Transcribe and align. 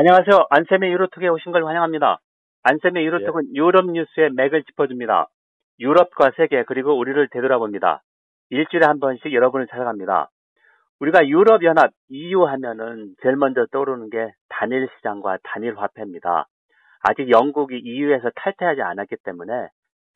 안녕하세요. 0.00 0.46
안쌤의 0.48 0.92
유로톡에 0.92 1.28
오신 1.28 1.52
걸 1.52 1.66
환영합니다. 1.66 2.20
안쌤의 2.62 3.04
유로톡은 3.04 3.48
예. 3.48 3.52
유럽 3.52 3.84
뉴스의 3.84 4.30
맥을 4.32 4.64
짚어줍니다. 4.64 5.28
유럽과 5.78 6.30
세계 6.38 6.64
그리고 6.64 6.98
우리를 6.98 7.28
되돌아봅니다. 7.28 8.00
일주일에 8.48 8.86
한 8.86 8.98
번씩 8.98 9.30
여러분을 9.30 9.66
찾아갑니다. 9.66 10.30
우리가 11.00 11.28
유럽연합 11.28 11.90
EU 12.08 12.44
하면은 12.46 13.14
제일 13.20 13.36
먼저 13.36 13.66
떠오르는 13.66 14.08
게 14.08 14.32
단일 14.48 14.88
시장과 14.96 15.40
단일 15.42 15.76
화폐입니다. 15.76 16.46
아직 17.02 17.28
영국이 17.28 17.76
EU에서 17.84 18.30
탈퇴하지 18.36 18.80
않았기 18.80 19.16
때문에 19.22 19.68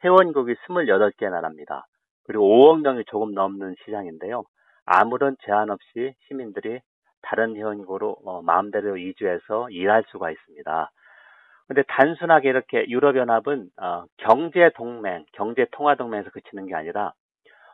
회원국이 0.03 0.55
28개 0.67 1.29
나라입니다. 1.29 1.85
그리고 2.25 2.43
5억 2.49 2.81
명이 2.81 3.05
조금 3.09 3.35
넘는 3.35 3.75
시장인데요. 3.85 4.45
아무런 4.87 5.37
제한 5.45 5.69
없이 5.69 6.15
시민들이 6.27 6.81
다른 7.25 7.57
회원국으로 7.57 8.17
어, 8.25 8.43
마음대로 8.43 8.97
이주해서 8.97 9.71
일할 9.71 10.05
수가 10.09 10.31
있습니다. 10.31 10.91
근데 11.67 11.83
단순하게 11.89 12.51
이렇게 12.51 12.87
유럽연합은 12.89 13.71
어, 13.81 14.05
경제 14.19 14.71
동맹, 14.77 15.25
경제 15.33 15.67
통화 15.73 15.95
동맹에서 15.95 16.31
그치는 16.31 16.67
게 16.67 16.75
아니라 16.75 17.13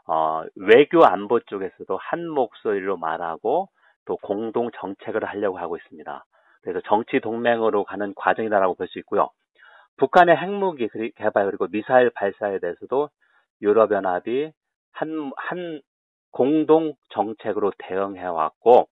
어, 0.06 0.44
외교 0.56 1.04
안보 1.04 1.40
쪽에서도 1.40 1.96
한 1.96 2.28
목소리로 2.28 2.96
말하고 2.96 3.68
또 4.06 4.16
공동 4.16 4.70
정책을 4.72 5.24
하려고 5.24 5.58
하고 5.58 5.76
있습니다. 5.76 6.24
그래서 6.62 6.80
정치 6.86 7.20
동맹으로 7.20 7.84
가는 7.84 8.14
과정이다라고 8.14 8.74
볼 8.74 8.86
수 8.88 8.98
있고요. 9.00 9.28
북한의 9.98 10.36
핵무기 10.36 10.88
개발 11.16 11.46
그리고 11.46 11.66
미사일 11.68 12.10
발사에 12.10 12.58
대해서도 12.58 13.10
유럽연합이 13.62 14.52
한, 14.92 15.32
한 15.36 15.82
공동 16.32 16.94
정책으로 17.10 17.72
대응해 17.78 18.24
왔고, 18.24 18.88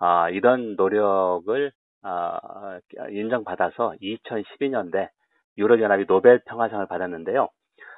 아, 0.00 0.30
이런 0.30 0.76
노력을 0.76 1.72
아, 2.02 2.78
인정받아서 3.10 3.94
2012년대 4.00 5.08
유럽연합이 5.56 6.06
노벨 6.06 6.40
평화상을 6.46 6.86
받았는데요. 6.86 7.48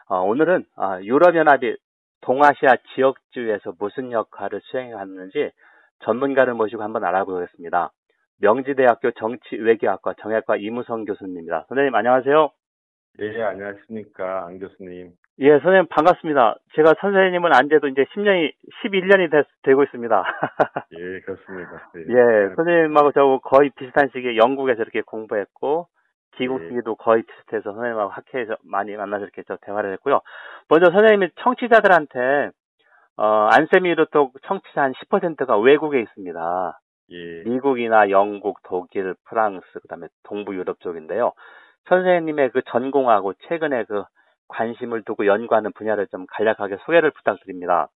어, 0.09 0.21
오늘은 0.23 0.65
아, 0.77 1.01
유럽연합이 1.03 1.77
동아시아 2.23 2.77
지역주에서 2.95 3.75
무슨 3.79 4.13
역할을 4.13 4.61
수행하는지 4.65 5.51
전문가를 6.05 6.55
모시고 6.55 6.83
한번 6.83 7.05
알아보겠습니다. 7.05 7.93
명지대학교 8.41 9.11
정치외교학과 9.13 10.15
정약과 10.21 10.57
이무성 10.57 11.05
교수님입니다. 11.05 11.67
선생님 11.69 11.95
안녕하세요. 11.95 12.51
예, 13.19 13.43
안녕하십니까. 13.43 14.47
안 14.47 14.59
교수님. 14.59 15.13
예, 15.41 15.51
선생님 15.51 15.87
반갑습니다. 15.89 16.57
제가 16.77 16.95
선생님은 17.01 17.53
안돼도 17.55 17.89
이제 17.89 18.05
10년이, 18.15 18.53
11년이 18.85 19.31
됐, 19.31 19.47
되고 19.63 19.83
있습니다. 19.83 20.25
예, 20.93 21.21
그렇습니다. 21.21 21.91
예, 21.97 22.01
예 22.01 22.55
선생님하고 22.55 23.13
저 23.13 23.41
거의 23.43 23.71
비슷한 23.71 24.11
시기에 24.13 24.37
영국에서 24.37 24.83
이렇게 24.83 25.01
공부했고, 25.03 25.89
기국 26.37 26.61
시기도 26.63 26.93
예. 26.93 26.95
거의 26.99 27.23
비슷해서 27.23 27.73
선생님하고 27.73 28.11
학회에서 28.11 28.57
많이 28.65 28.95
만나서 28.97 29.25
이렇게 29.25 29.43
저 29.49 29.57
대화를 29.63 29.93
했고요. 29.95 30.21
먼저 30.69 30.91
선생님이 30.91 31.31
청취자들한테, 31.43 32.51
어, 33.17 33.49
안세미로 33.51 34.07
또 34.13 34.31
청취자 34.47 34.83
한 34.83 34.93
10%가 34.93 35.59
외국에 35.59 36.01
있습니다. 36.01 36.81
예. 37.13 37.43
미국이나 37.45 38.11
영국, 38.11 38.61
독일, 38.63 39.15
프랑스, 39.29 39.67
그 39.81 39.89
다음에 39.89 40.07
동부 40.23 40.55
유럽 40.55 40.81
쪽인데요. 40.81 41.33
선생님의 41.91 42.53
그 42.53 42.63
전공하고 42.71 43.35
최근에 43.49 43.85
그 43.85 44.05
관심을 44.47 45.03
두고 45.03 45.27
연구하는 45.27 45.73
분야를 45.73 46.07
좀 46.07 46.25
간략하게 46.31 46.79
소개를 46.87 47.11
부탁드립니다. 47.11 47.89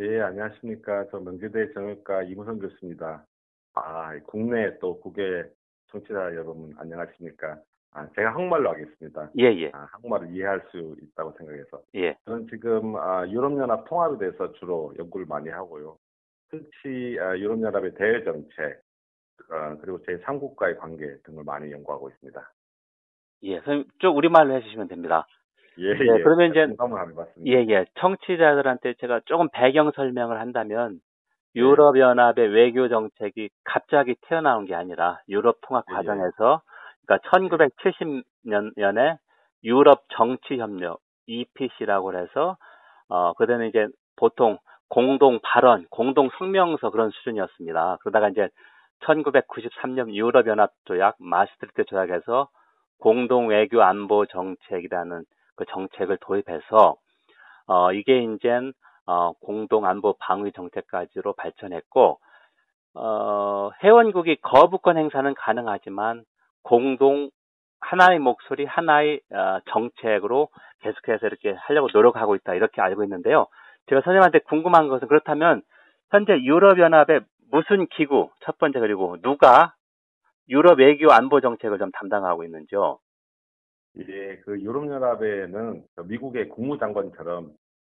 예, 0.00 0.20
안녕하십니까. 0.20 1.06
저 1.10 1.20
명지대 1.20 1.72
정형과 1.74 2.24
이무성 2.24 2.58
교수입니다. 2.58 3.24
아, 3.74 4.18
국내 4.26 4.78
또 4.78 4.98
국외 5.00 5.44
청취자 5.88 6.14
여러분 6.34 6.74
안녕하십니까. 6.78 7.58
아, 7.92 8.08
제가 8.14 8.30
한국말로 8.30 8.70
하겠습니다. 8.70 9.30
예, 9.38 9.44
예. 9.44 9.70
아, 9.74 9.86
한국말을 9.92 10.34
이해할 10.34 10.62
수 10.70 10.96
있다고 11.02 11.34
생각해서. 11.38 11.82
예. 11.96 12.16
저는 12.24 12.48
지금 12.48 12.96
아, 12.96 13.26
유럽연합 13.28 13.88
통합에 13.88 14.18
대해서 14.18 14.52
주로 14.54 14.94
연구를 14.98 15.26
많이 15.26 15.50
하고요. 15.50 15.98
특히 16.50 17.18
아, 17.20 17.36
유럽연합의 17.36 17.94
대외 17.94 18.24
정책, 18.24 18.80
아, 19.50 19.76
그리고 19.80 19.98
제3국과의 20.02 20.78
관계 20.78 21.16
등을 21.24 21.44
많이 21.44 21.70
연구하고 21.72 22.08
있습니다. 22.10 22.52
예, 23.42 23.56
선생님 23.56 23.84
쭉 24.00 24.16
우리말로 24.16 24.54
해주시면 24.54 24.88
됩니다. 24.88 25.26
예, 25.78 25.92
네, 25.92 26.00
예. 26.00 26.22
그러면 26.22 26.50
이제 26.50 26.66
예, 27.46 27.66
예. 27.68 27.84
청취자들한테 27.98 28.94
제가 28.94 29.20
조금 29.26 29.48
배경 29.52 29.90
설명을 29.92 30.40
한다면 30.40 31.00
예. 31.54 31.60
유럽연합의 31.60 32.48
외교 32.48 32.88
정책이 32.88 33.50
갑자기 33.64 34.14
태어나온 34.22 34.64
게 34.64 34.74
아니라 34.74 35.20
유럽 35.28 35.58
통합 35.62 35.84
예, 35.90 35.92
예. 35.92 35.96
과정에서 35.96 36.62
그러니까 37.06 37.30
1970년에 37.30 39.18
유럽 39.64 40.04
정치 40.16 40.58
협력 40.58 41.00
EPC라고 41.26 42.14
해서 42.16 42.56
어 43.08 43.34
그때는 43.34 43.68
이제 43.68 43.86
보통 44.16 44.58
공동 44.88 45.40
발언, 45.42 45.86
공동 45.90 46.30
성명서 46.38 46.90
그런 46.90 47.10
수준이었습니다. 47.10 47.98
그러다가 48.00 48.28
이제 48.28 48.48
1993년 49.04 50.14
유럽연합 50.14 50.72
조약, 50.84 51.16
마스트리트 51.18 51.84
조약에서 51.84 52.48
공동 52.98 53.48
외교 53.48 53.82
안보 53.82 54.26
정책이라는 54.26 55.24
그 55.56 55.64
정책을 55.66 56.18
도입해서 56.20 56.96
어 57.66 57.92
이게 57.92 58.22
이제 58.22 58.50
어 59.06 59.32
공동 59.40 59.86
안보 59.86 60.14
방위 60.18 60.52
정책까지로 60.52 61.34
발전했고 61.34 62.18
어 62.94 63.70
회원국이 63.82 64.36
거부권 64.42 64.96
행사는 64.96 65.34
가능하지만 65.34 66.24
공동 66.62 67.30
하나의 67.80 68.18
목소리, 68.18 68.64
하나의 68.64 69.20
어, 69.32 69.58
정책으로 69.70 70.48
계속해서 70.80 71.26
이렇게 71.26 71.52
하려고 71.52 71.88
노력하고 71.92 72.34
있다 72.34 72.54
이렇게 72.54 72.80
알고 72.80 73.04
있는데요. 73.04 73.46
제가 73.88 74.00
선생님한테 74.00 74.40
궁금한 74.40 74.88
것은 74.88 75.08
그렇다면 75.08 75.62
현재 76.10 76.32
유럽연합의 76.32 77.20
무슨 77.50 77.86
기구 77.86 78.30
첫 78.40 78.58
번째 78.58 78.80
그리고 78.80 79.16
누가 79.22 79.74
유럽 80.48 80.78
외교 80.78 81.10
안보 81.12 81.40
정책을 81.40 81.78
좀 81.78 81.90
담당하고 81.92 82.44
있는지요? 82.44 82.98
예, 83.98 84.36
그 84.44 84.60
유럽연합에는 84.60 85.84
미국의 86.04 86.48
국무장관처럼 86.50 87.54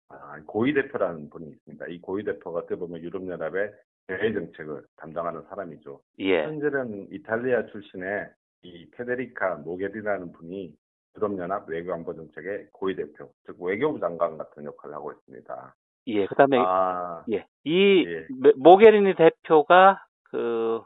아, 0.08 0.40
고위 0.46 0.72
대표라는 0.74 1.30
분이 1.30 1.48
있습니다. 1.48 1.86
이 1.88 2.00
고위 2.00 2.22
대표가 2.22 2.60
어떻게 2.60 2.76
보면 2.76 3.02
유럽연합의 3.02 3.72
대외 4.06 4.32
정책을 4.32 4.84
담당하는 4.96 5.42
사람이죠. 5.48 6.00
예. 6.20 6.44
현재는 6.44 7.08
이탈리아 7.10 7.66
출신의 7.66 8.28
이 8.62 8.88
페데리카 8.90 9.56
모게리라는 9.56 10.32
분이 10.32 10.72
유럽연합 11.16 11.68
외교안보 11.68 12.14
정책의 12.14 12.68
고위 12.72 12.94
대표, 12.94 13.32
즉 13.46 13.56
외교부 13.60 13.98
장관 13.98 14.38
같은 14.38 14.64
역할을 14.64 14.94
하고 14.94 15.12
있습니다. 15.12 15.74
예, 16.08 16.26
그다음에 16.26 16.58
아, 16.58 17.24
예, 17.32 17.46
이 17.64 18.04
예. 18.06 18.26
모게리니 18.56 19.14
대표가 19.16 20.04
그 20.24 20.82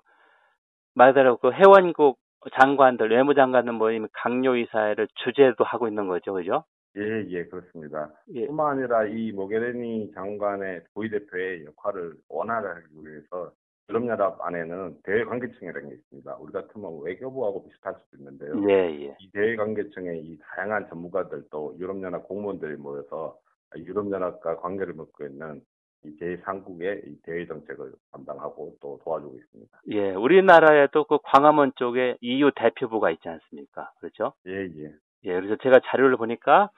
말대로 0.95 1.37
그 1.39 1.53
회원국 1.53 2.19
장관들, 2.59 3.11
외무장관들 3.11 3.73
모임 3.73 4.07
강요이사회를 4.13 5.09
주재도 5.25 5.65
하고 5.65 5.89
있는 5.89 6.09
거죠, 6.09 6.33
그죠? 6.33 6.65
예, 6.97 7.25
예, 7.29 7.45
그렇습니다. 7.45 8.11
예. 8.35 8.47
뿐만 8.47 8.79
아니라 8.79 9.05
이 9.05 9.31
모게레니 9.33 10.13
장관의 10.13 10.83
고위대표의 10.95 11.67
역할을 11.67 12.15
원활하게 12.29 12.81
하기 12.83 13.09
위해서 13.09 13.53
유럽연합 13.89 14.41
안에는 14.41 14.99
대외관계청이라는 15.03 15.89
게 15.89 15.95
있습니다. 15.97 16.37
우리 16.37 16.53
같으면 16.53 17.01
외교부하고 17.03 17.65
비슷할 17.65 17.95
수도 17.99 18.17
있는데요. 18.19 18.55
예, 18.69 19.07
예. 19.07 19.17
이 19.19 19.31
대외관계청에 19.33 20.19
이 20.19 20.39
다양한 20.39 20.89
전문가들 20.89 21.45
또 21.51 21.75
유럽연합 21.79 22.27
공무원들이 22.27 22.77
모여서 22.77 23.39
유럽연합과 23.77 24.57
관계를 24.57 24.95
맺고 24.95 25.27
있는 25.27 25.61
이 25.61 25.70
제3국의 26.05 27.07
이 27.07 27.21
대외 27.23 27.47
정책을 27.47 27.93
담당하고 28.13 28.77
또 28.81 28.99
도와주고 29.05 29.37
있습니다. 29.37 29.79
예, 29.91 30.11
우리나라에도 30.13 31.05
그 31.05 31.19
광화문 31.23 31.73
쪽에 31.77 32.17
EU 32.21 32.51
대표부가 32.55 33.11
있지 33.11 33.29
않습니까? 33.29 33.91
그렇죠? 34.01 34.33
예, 34.47 34.65
예. 34.65 34.95
예, 35.25 35.35
그래서 35.35 35.57
제가 35.57 35.81
자료를 35.85 36.17
보니까 36.17 36.71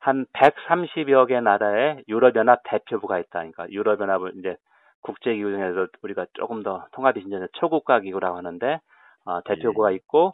한 0.00 0.24
130여 0.32 1.28
개 1.28 1.38
나라의 1.40 2.04
유럽연합 2.08 2.62
대표부가 2.64 3.18
있다니까 3.18 3.70
유럽연합을 3.70 4.32
이제 4.38 4.56
국제기구 5.02 5.50
중에서 5.50 5.86
우리가 6.02 6.26
조금 6.34 6.62
더 6.62 6.86
통합이 6.92 7.20
진전된 7.20 7.48
초국가 7.54 8.00
기구라고 8.00 8.36
하는데 8.36 8.80
어, 9.24 9.42
대표부가 9.44 9.92
예. 9.92 9.96
있고 9.96 10.32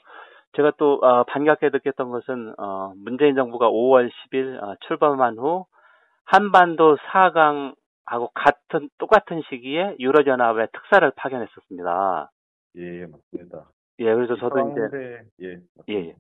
제가 0.57 0.73
또 0.79 1.01
어, 1.03 1.25
반갑게 1.25 1.71
느꼈던 1.71 2.11
것은 2.11 2.55
어, 2.59 2.93
문재인 2.97 3.35
정부가 3.35 3.69
5월 3.69 4.09
10일 4.11 4.63
어, 4.63 4.77
출범한 4.87 5.37
후 5.37 5.67
한반도 6.25 6.97
4강 6.97 7.75
하고 8.07 8.31
같은 8.35 8.89
똑같은 8.99 9.43
시기에 9.49 9.97
유럽 9.99 10.27
연합의 10.27 10.69
특사를 10.73 11.11
파견했었습니다. 11.17 12.31
예, 12.77 13.07
맞습니다. 13.07 13.71
예, 13.99 14.15
그래서 14.15 14.37
저도 14.37 14.57
서강대, 14.57 14.81
이제 14.87 15.27
예, 15.41 15.61
예, 15.89 15.95
예. 15.95 16.17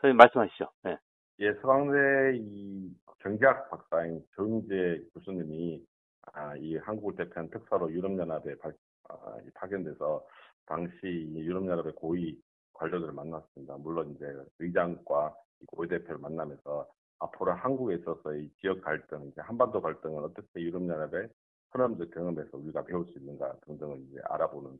선생님 0.00 0.16
말씀하시죠. 0.16 0.68
예. 0.86 0.98
예, 1.40 1.52
서강대 1.54 2.38
이 2.38 2.90
경제학 3.18 3.70
박사인 3.70 4.22
정재 4.36 5.02
교수님이 5.14 5.84
아, 6.32 6.54
이 6.56 6.76
한국을 6.76 7.16
대표한 7.16 7.50
특사로 7.50 7.90
유럽연합에 7.90 8.56
파, 8.58 8.70
아, 9.08 9.36
파견돼서 9.54 10.24
당시 10.66 10.92
유럽연합의 11.04 11.94
고위 11.94 12.38
관료들을 12.74 13.12
만났습니다. 13.12 13.76
물론 13.78 14.14
이제 14.14 14.26
의장과 14.58 15.34
고위 15.66 15.88
대표를 15.88 16.18
만나면서 16.18 16.86
앞으로 17.24 17.52
한국에 17.52 17.96
있어서 17.96 18.34
이 18.34 18.48
지역 18.60 18.82
갈등, 18.82 19.24
이제 19.26 19.40
한반도 19.40 19.80
갈등을 19.80 20.24
어떻게 20.24 20.60
유럽연합의 20.60 21.28
선언적 21.72 22.10
경험에서 22.12 22.58
우리가 22.58 22.84
배울 22.84 23.04
수 23.06 23.18
있는가 23.18 23.54
등등을 23.66 23.98
이제 24.08 24.20
알아보는 24.30 24.70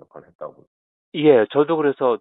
역할을 0.00 0.28
했다고 0.28 0.54
봅니다. 0.54 0.72
예, 1.14 1.46
저도 1.50 1.76
그래서 1.76 2.18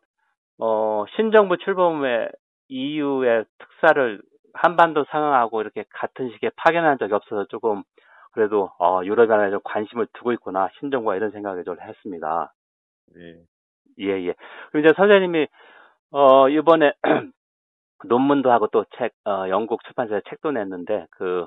어, 0.60 1.06
신정부 1.16 1.58
출범 1.58 2.00
후에 2.00 2.30
EU의 2.70 3.46
특사를 3.60 4.22
한반도 4.54 5.06
상황하고 5.06 5.62
이렇게 5.62 5.86
같은 5.90 6.30
시기에 6.32 6.52
파견한 6.56 6.98
적이 6.98 7.14
없어서 7.14 7.46
조금 7.46 7.84
그래도 8.32 8.72
어, 8.80 9.02
유럽연합에 9.04 9.52
좀 9.52 9.60
관심을 9.64 10.08
두고 10.14 10.32
있구나 10.34 10.70
신정부가 10.80 11.16
이런 11.16 11.32
생각을 11.32 11.64
좀 11.64 11.80
했습니다. 11.80 12.54
예. 13.18 13.44
예, 14.00 14.28
예. 14.28 14.34
그럼 14.72 14.86
이제 14.86 14.94
선생님이 14.96 15.48
어, 16.12 16.50
이번에 16.50 16.94
논문도 18.06 18.52
하고 18.52 18.68
또 18.68 18.86
책, 18.98 19.14
어, 19.26 19.50
영국 19.50 19.84
출판사에 19.84 20.22
책도 20.30 20.52
냈는데, 20.52 21.08
그, 21.12 21.46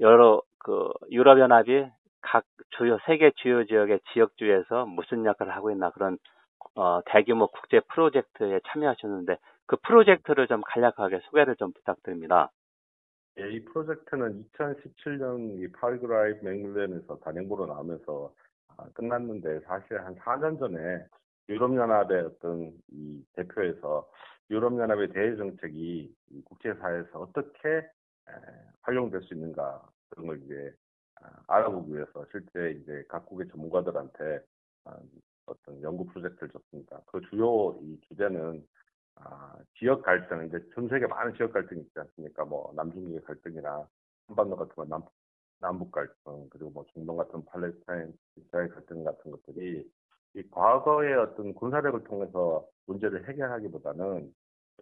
여러, 0.00 0.42
그, 0.58 0.90
유럽연합이 1.10 1.86
각 2.20 2.44
주요, 2.70 2.98
세계 3.06 3.32
주요 3.36 3.64
지역의 3.64 4.00
지역주에서 4.12 4.86
무슨 4.86 5.24
역할을 5.24 5.54
하고 5.54 5.70
있나 5.70 5.90
그런, 5.90 6.18
어, 6.76 7.00
대규모 7.06 7.48
국제 7.48 7.80
프로젝트에 7.80 8.60
참여하셨는데, 8.68 9.38
그 9.66 9.76
프로젝트를 9.82 10.46
좀 10.46 10.62
간략하게 10.62 11.20
소개를 11.24 11.56
좀 11.56 11.72
부탁드립니다. 11.72 12.50
예, 13.40 13.50
이 13.50 13.64
프로젝트는 13.64 14.44
2017년 14.52 15.58
이 15.58 15.72
파리그라이브 15.72 16.44
맥밀렌에서 16.44 17.18
단행본으로 17.20 17.66
나오면서 17.66 18.32
아, 18.76 18.84
끝났는데, 18.94 19.60
사실 19.60 19.98
한 20.00 20.14
4년 20.16 20.58
전에 20.58 21.04
유럽연합의 21.48 22.20
어떤 22.22 22.72
이 22.92 23.22
대표에서 23.34 24.08
유럽연합의 24.52 25.08
대외 25.12 25.34
정책이 25.36 26.14
국제사회에서 26.44 27.20
어떻게 27.20 27.88
활용될 28.82 29.22
수 29.22 29.32
있는가 29.32 29.82
그런 30.10 30.26
걸 30.26 30.42
이제 30.42 30.74
아, 31.22 31.30
알아보기 31.46 31.94
위해서 31.94 32.26
실제 32.30 32.72
이제 32.72 33.02
각국의 33.08 33.48
전문가들한테 33.48 34.40
아, 34.84 34.98
어떤 35.46 35.80
연구 35.82 36.06
프로젝트를 36.06 36.50
줬습니다. 36.50 37.00
그 37.06 37.20
주요 37.30 37.78
이 37.80 37.98
주제는 38.08 38.66
아, 39.14 39.56
지역 39.78 40.02
갈등, 40.02 40.46
이제 40.46 40.58
전 40.74 40.88
세계 40.88 41.06
많은 41.06 41.34
지역 41.34 41.52
갈등이 41.52 41.80
있지 41.80 41.98
않습니까? 41.98 42.44
뭐 42.44 42.72
남중국의 42.76 43.22
갈등이나 43.22 43.88
한반도 44.26 44.56
같은 44.56 44.74
거 44.74 44.84
남, 44.84 45.02
남북 45.60 45.92
갈등, 45.92 46.48
그리고 46.50 46.70
뭐 46.70 46.84
중동 46.92 47.16
같은 47.16 47.44
팔레스타인, 47.46 48.12
이스라엘 48.36 48.68
갈등 48.68 49.04
같은 49.04 49.30
것들이 49.30 49.90
이 50.34 50.42
과거의 50.50 51.14
어떤 51.14 51.54
군사력을 51.54 52.04
통해서 52.04 52.66
문제를 52.86 53.28
해결하기보다는 53.28 54.34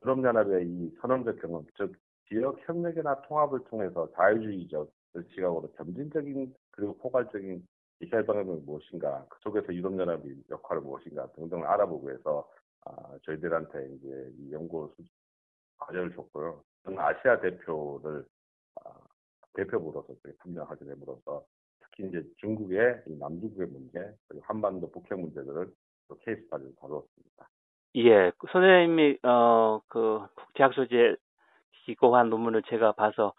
유럽연합의 0.02 0.66
이 0.66 0.96
선언적 1.00 1.40
경험, 1.40 1.66
즉 1.76 1.94
지역 2.28 2.56
협력이나 2.66 3.22
통합을 3.22 3.64
통해서 3.64 4.08
자유주의적 4.14 4.90
시각으로 5.34 5.70
점진적인 5.76 6.54
그리고 6.70 6.96
포괄적인 6.98 7.66
해결 8.02 8.24
방법이 8.24 8.62
무엇인가, 8.64 9.26
그 9.28 9.38
속에서 9.42 9.74
유럽연합의 9.74 10.44
역할은 10.48 10.82
무엇인가 10.82 11.26
등등을 11.32 11.66
알아보고 11.66 12.10
해서 12.10 12.48
아, 12.86 13.18
저희들한테 13.24 13.94
이제 13.94 14.32
이 14.38 14.52
연구 14.52 14.90
과제를 15.78 16.14
줬고요. 16.14 16.62
아시아 16.84 17.38
대표를 17.40 18.24
아, 18.76 18.90
대표부로서 19.54 20.14
참여하게 20.42 20.86
됨으로써 20.86 21.44
특히 21.80 22.08
이제 22.08 22.24
중국의 22.36 23.02
남중국의 23.06 23.66
문제 23.66 24.14
그리고 24.28 24.44
한반도 24.46 24.90
북핵 24.90 25.18
문제들을 25.18 25.70
케이스 26.20 26.42
스타디를 26.44 26.74
다루었습니다. 26.76 27.48
예, 27.96 28.32
선생님이 28.52 29.18
어 29.24 29.80
그 29.88 30.26
국제학술지에 30.36 31.16
기고한 31.86 32.30
논문을 32.30 32.62
제가 32.68 32.92
봐서 32.92 33.32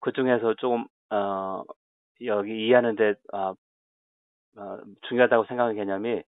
그 0.00 0.12
중에서 0.12 0.54
조금 0.54 0.86
어 1.10 1.62
여기 2.24 2.66
이해하는데 2.66 3.14
어, 3.32 3.54
어, 4.56 4.78
중요하다고 5.08 5.44
생각하는 5.46 5.76
개념이 5.76 6.22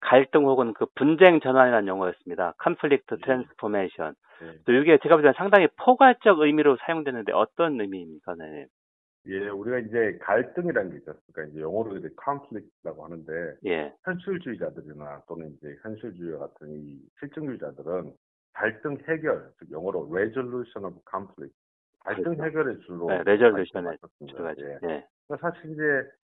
갈등 0.00 0.46
혹은 0.46 0.74
그 0.74 0.86
분쟁 0.94 1.40
전환이라는 1.40 1.88
용어였습니다. 1.88 2.54
conflict 2.62 3.06
transformation. 3.24 4.14
네. 4.40 4.54
또 4.66 4.72
이게 4.72 4.98
제가 5.02 5.16
볼 5.16 5.22
때는 5.22 5.34
상당히 5.36 5.68
포괄적 5.76 6.40
의미로 6.40 6.76
사용되는데 6.84 7.32
어떤 7.32 7.80
의미입니까, 7.80 8.34
선생님? 8.34 8.66
예, 9.26 9.48
우리가 9.48 9.78
이제 9.78 10.18
갈등이라는 10.20 10.90
게 10.90 10.96
있지 10.96 11.10
않습니까? 11.10 11.44
이제 11.44 11.60
영어로 11.60 11.96
이제 11.96 12.08
conflict라고 12.22 13.04
하는데, 13.04 13.56
예. 13.66 13.94
현실주의자들이나 14.04 15.22
또는 15.28 15.52
이제 15.56 15.76
현실주의 15.82 16.38
같은 16.38 16.70
이 16.70 17.00
실증주의자들은 17.20 18.12
갈등 18.52 18.98
해결, 19.08 19.50
즉 19.58 19.70
영어로 19.70 20.08
resolution 20.10 20.84
of 20.84 20.98
conflict, 21.08 21.56
갈등 22.00 22.24
그렇죠. 22.24 22.44
해결에 22.44 22.78
주로 22.80 23.06
네, 23.06 23.18
resolution에 23.20 23.96
들어가죠. 24.28 24.62
예. 24.64 24.78
예. 24.88 25.06
사실 25.40 25.70
이제 25.70 25.82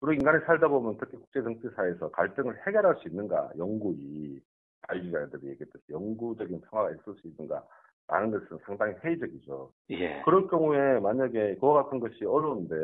우리 0.01 0.15
인간이 0.15 0.43
살다 0.45 0.67
보면 0.67 0.97
특히 0.99 1.17
국제 1.17 1.41
정치사에서 1.41 2.09
갈등을 2.09 2.55
해결할 2.65 2.95
수 2.95 3.07
있는가 3.07 3.51
연구이 3.57 4.41
자유주의자들이 4.87 5.47
얘기했듯이 5.49 5.83
영구적인 5.91 6.61
평화가 6.61 6.91
있을 6.91 7.13
수 7.13 7.27
있는가 7.27 7.63
라는 8.09 8.31
것은 8.31 8.57
상당히 8.65 8.93
회의적이죠. 9.03 9.71
예. 9.91 10.21
그럴 10.23 10.47
경우에 10.47 10.99
만약에 10.99 11.55
그와 11.57 11.83
같은 11.83 11.99
것이 11.99 12.25
어려운데 12.25 12.75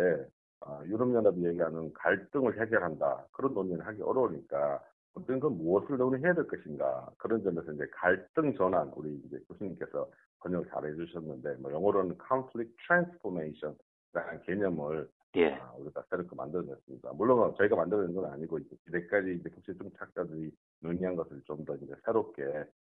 아, 0.61 0.81
유럽연합이 0.85 1.45
얘기하는 1.47 1.91
갈등을 1.93 2.59
해결한다 2.61 3.25
그런 3.31 3.53
논의를 3.53 3.85
하기 3.87 4.01
어려우니까 4.03 4.81
어떤 5.15 5.39
건 5.39 5.57
무엇을 5.57 5.97
논의해야 5.97 6.33
될 6.33 6.47
것인가 6.47 7.09
그런 7.17 7.41
점에서 7.43 7.71
이제 7.71 7.87
갈등 7.91 8.53
전환 8.55 8.89
우리 8.95 9.15
이제 9.25 9.39
교수님께서 9.47 10.07
번역을 10.39 10.67
잘 10.69 10.85
해주셨는데 10.85 11.55
뭐 11.55 11.71
영어로는 11.71 12.17
conflict 12.27 12.75
transformation라는 12.87 14.41
개념을 14.45 15.09
예. 15.37 15.53
아, 15.55 15.73
우리가 15.77 16.03
새롭게 16.09 16.35
만들어냈습니다. 16.35 17.11
물론 17.13 17.53
저희가 17.57 17.75
만들어낸 17.75 18.13
건 18.15 18.25
아니고 18.31 18.59
이제까지 18.87 19.35
이제 19.39 19.49
국제정착자들이 19.49 20.51
논의한 20.81 21.15
것을 21.15 21.41
좀 21.45 21.65
더 21.65 21.75
이제 21.75 21.93
새롭게 22.05 22.43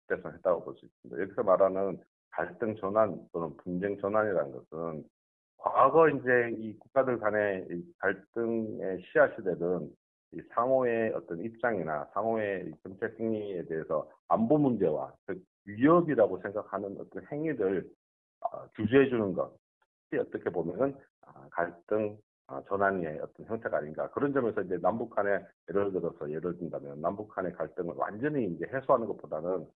개선했다고 0.09 0.65
볼 0.65 0.75
수 0.77 0.85
있습니다. 0.87 1.23
여기서 1.23 1.43
말하는 1.43 1.99
갈등 2.31 2.77
전환 2.77 3.19
또는 3.33 3.57
분쟁 3.59 3.99
전환이라는 3.99 4.53
것은 4.53 5.05
과거 5.57 6.09
이제 6.09 6.55
이 6.59 6.77
국가들 6.79 7.19
간의 7.19 7.67
갈등의 7.99 9.03
씨앗이 9.11 9.45
되던 9.45 9.91
이 10.33 10.41
상호의 10.55 11.13
어떤 11.15 11.43
입장이나 11.43 12.07
상호의 12.13 12.73
정책 12.83 13.19
행위에 13.19 13.65
대해서 13.67 14.09
안보 14.29 14.59
문제와 14.59 15.13
즉 15.27 15.43
위협이라고 15.65 16.41
생각하는 16.41 16.97
어떤 17.01 17.27
행위들 17.31 17.89
어, 18.41 18.67
규제해 18.75 19.09
주는 19.09 19.33
것이 19.33 20.21
어떻게 20.21 20.51
보면은 20.51 20.95
아, 21.23 21.49
갈등 21.51 22.17
아, 22.49 22.63
전환의 22.69 23.19
어떤 23.21 23.47
형태가 23.47 23.79
아닌가. 23.79 24.09
그런 24.11 24.33
점에서 24.33 24.63
이제 24.63 24.79
남북 24.79 25.11
간의 25.11 25.45
예를 25.69 25.93
들어서 25.93 26.31
예를 26.31 26.57
든다면 26.59 27.01
남북 27.01 27.29
간의 27.29 27.53
갈등을 27.55 27.95
완전히 27.97 28.47
이제 28.47 28.67
해소하는 28.73 29.07
것보다는 29.09 29.67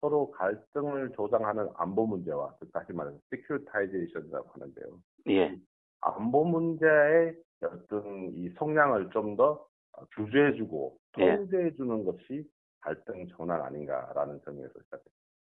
서로 0.00 0.30
갈등을 0.32 1.12
조장하는 1.12 1.68
안보 1.76 2.06
문제와 2.06 2.54
다시 2.72 2.92
말해서 2.92 3.18
securitization이라고 3.30 4.48
하는데요. 4.50 4.86
예. 5.30 5.58
안보 6.00 6.44
문제의 6.44 7.34
어떤 7.62 8.30
이 8.34 8.48
성향을 8.50 9.10
좀 9.10 9.36
더 9.36 9.68
규제해주고 10.14 10.96
예. 11.18 11.36
통제해주는 11.36 12.00
예. 12.00 12.04
것이 12.04 12.44
갈등 12.80 13.26
전환 13.36 13.60
아닌가라는 13.62 14.40
점에서 14.44 14.72
시작됩니다. 14.84 15.10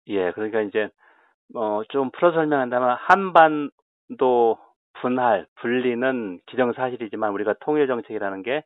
예, 0.08 0.32
그러니까 0.32 0.60
이제 0.62 0.90
어, 1.54 1.82
좀 1.88 2.10
풀어 2.12 2.32
설명한다면 2.32 2.96
한반도 3.00 4.58
분할, 5.00 5.46
분리는 5.56 6.40
기정사실이지만 6.46 7.32
우리가 7.32 7.54
통일 7.60 7.86
정책이라는 7.86 8.42
게 8.42 8.64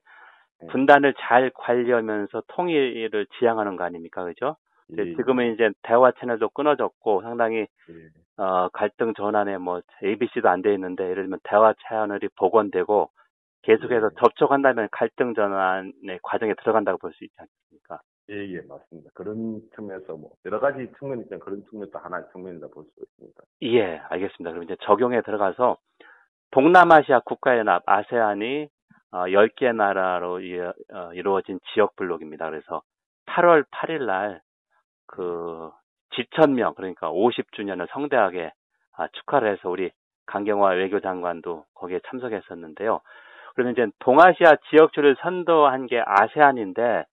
네. 0.60 0.66
분단을 0.68 1.14
잘 1.18 1.50
관리하면서 1.54 2.42
통일을 2.48 3.26
지향하는 3.38 3.76
거 3.76 3.84
아닙니까? 3.84 4.24
그죠? 4.24 4.56
예. 4.98 5.16
지금은 5.16 5.54
이제 5.54 5.70
대화 5.82 6.12
채널도 6.12 6.50
끊어졌고 6.50 7.22
상당히 7.22 7.66
예. 7.90 8.42
어, 8.42 8.68
갈등 8.70 9.14
전환에 9.14 9.58
뭐 9.58 9.80
ABC도 10.02 10.48
안 10.48 10.62
돼 10.62 10.72
있는데 10.74 11.04
예를 11.04 11.24
들면 11.24 11.40
대화 11.44 11.74
채널이 11.88 12.28
복원되고 12.36 13.10
계속해서 13.62 14.06
예. 14.06 14.16
접촉한다면 14.20 14.88
갈등 14.90 15.34
전환의 15.34 16.18
과정에 16.22 16.54
들어간다고 16.54 16.98
볼 16.98 17.12
수 17.12 17.24
있지 17.24 17.34
않습니까? 17.38 18.00
예, 18.30 18.34
예, 18.54 18.60
맞습니다. 18.62 19.10
그런 19.14 19.60
측면에서 19.74 20.14
뭐 20.16 20.30
여러 20.46 20.60
가지 20.60 20.90
측면이 20.98 21.22
있지만 21.22 21.40
그런 21.40 21.62
측면도 21.70 21.98
하나의 21.98 22.24
측면이다 22.32 22.68
볼 22.68 22.84
수 22.84 22.90
있습니다. 23.02 23.42
예, 23.62 23.98
알겠습니다. 24.08 24.50
그럼 24.50 24.64
이제 24.64 24.76
적용에 24.82 25.20
들어가서 25.22 25.76
동남아시아 26.52 27.20
국가연합 27.20 27.82
아세안이 27.86 28.68
어, 29.12 29.24
10개 29.26 29.74
나라로 29.74 30.40
이, 30.40 30.58
어, 30.58 31.12
이루어진 31.14 31.60
지역 31.74 31.94
블록입니다. 31.96 32.48
그래서 32.48 32.82
8월 33.26 33.64
8일 33.70 34.06
날 34.06 34.40
그 35.06 35.70
지천명 36.14 36.74
그러니까 36.74 37.10
50주년을 37.10 37.88
성대하게 37.92 38.52
아, 38.96 39.08
축하를 39.08 39.52
해서 39.52 39.70
우리 39.70 39.90
강경화 40.26 40.70
외교장관도 40.70 41.64
거기에 41.74 42.00
참석했었는데요. 42.08 43.00
그러면 43.54 43.72
이제 43.72 43.86
동아시아 44.00 44.56
지역주를 44.70 45.16
선도한 45.20 45.86
게 45.86 46.02
아세안인데 46.04 47.04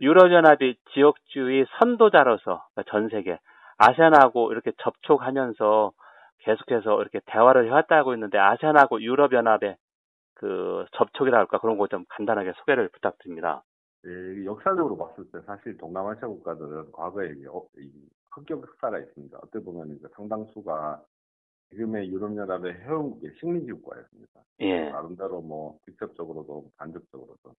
유럽연합이 0.00 0.76
지역주의 0.92 1.66
선도자로서 1.78 2.64
그러니까 2.74 2.90
전 2.90 3.08
세계 3.08 3.38
아세안하고 3.78 4.52
이렇게 4.52 4.72
접촉하면서 4.78 5.92
계속해서 6.40 7.00
이렇게 7.00 7.20
대화를 7.26 7.66
해왔다고 7.66 8.12
했는데 8.12 8.38
아세안하고 8.38 9.02
유럽연합의 9.02 9.76
그 10.34 10.86
접촉이라 10.92 11.38
할까 11.38 11.58
그런 11.58 11.78
거 11.78 11.86
좀 11.88 12.04
간단하게 12.08 12.52
소개를 12.58 12.88
부탁드립니다. 12.88 13.62
예, 14.06 14.44
역사적으로 14.44 14.96
봤을 14.96 15.24
때 15.30 15.40
사실 15.46 15.76
동남아시아 15.76 16.28
국가들은 16.28 16.92
과거에 16.92 17.32
어, 17.48 17.66
흑격 18.30 18.62
역사가 18.62 19.00
있습니다. 19.00 19.38
어떻게 19.38 19.58
보면 19.64 19.96
이제 19.96 20.06
상당수가 20.14 21.02
지금의 21.70 22.08
유럽연합의 22.10 22.74
회원국의 22.74 23.32
식민지 23.40 23.72
국가였습니다. 23.72 24.40
예. 24.60 24.90
나름대로 24.90 25.40
뭐 25.40 25.78
직접적으로도 25.84 26.70
간접적으로도 26.76 27.54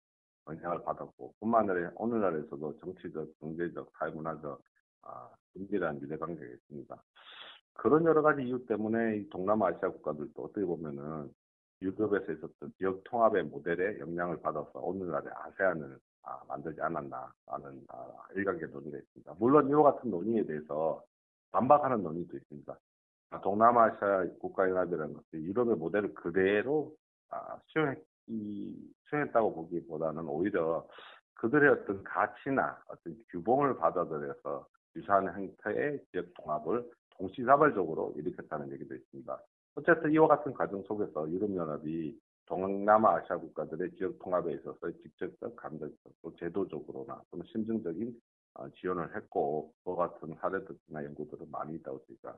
영향을 0.50 0.82
받았고 0.84 1.34
뿐만 1.40 1.70
아니라 1.70 1.92
오늘날에서도 1.96 2.80
정치적, 2.80 3.40
경제적, 3.40 3.92
사회문화적 4.00 4.62
아, 5.04 5.30
긴밀한 5.54 6.02
유대관계가 6.02 6.54
있습니다. 6.54 7.04
그런 7.74 8.06
여러 8.06 8.22
가지 8.22 8.44
이유 8.44 8.66
때문에 8.66 9.18
이 9.18 9.30
동남아시아 9.30 9.90
국가들도 9.90 10.42
어떻게 10.42 10.66
보면은 10.66 11.30
유럽에서 11.82 12.32
있었던 12.32 12.74
지역 12.78 13.04
통합의 13.04 13.44
모델에 13.44 14.00
영향을 14.00 14.40
받아서 14.42 14.80
오늘날의 14.80 15.32
아세안을 15.34 15.94
아, 15.94 16.07
만들지 16.48 16.82
않았나 16.82 17.32
하는 17.48 17.82
아, 17.90 18.08
일관계 18.36 18.66
논의가 18.68 18.98
있습니다. 18.98 19.36
물론 19.40 19.70
이와 19.70 19.94
같은 19.94 20.10
논의에 20.10 20.46
대해서 20.46 21.04
반박하는 21.52 22.04
논의도 22.04 22.38
있습니다. 22.38 22.78
아, 23.32 23.42
동남아시아 23.42 24.26
국가연합이라는 24.40 25.14
것이 25.14 25.28
유럽의 25.34 25.76
모델을 25.76 26.14
그대로 26.14 26.96
아, 27.30 27.60
수용했, 27.68 27.98
수용했다고 29.10 29.54
보기보다는 29.56 30.28
오히려 30.28 30.88
그들의 31.36 31.70
어떤 31.70 32.04
가치나 32.04 32.82
어떤 32.88 33.16
규범을 33.30 33.78
받아들여서 33.78 34.68
유사한 34.96 35.28
형태의 35.28 36.04
지역 36.12 36.26
통합을 36.36 36.90
동시다발적으로 37.18 38.14
일으켰다는 38.18 38.72
얘기도 38.72 38.96
있습니다. 38.96 39.40
어쨌든 39.76 40.12
이와 40.12 40.28
같은 40.28 40.54
과정 40.54 40.82
속에서 40.84 41.30
유럽연합이 41.30 42.20
동남아 42.48 43.16
아시아 43.16 43.38
국가들의 43.38 43.92
지역 43.98 44.18
통합에 44.20 44.54
있어서 44.54 44.92
직접적, 45.04 45.56
간접적, 45.56 46.14
또 46.22 46.36
제도적으로나 46.38 47.22
또 47.30 47.44
심증적인 47.44 48.14
어, 48.56 48.70
지원을 48.70 49.16
했고 49.16 49.72
그와 49.84 50.10
같은 50.10 50.34
사례들이나 50.42 51.04
연구들은 51.06 51.52
많이 51.52 51.76
있다고 51.76 52.02
저희가 52.08 52.38